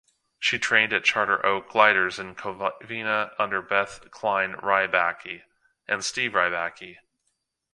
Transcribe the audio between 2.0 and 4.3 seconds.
in Covina under Beth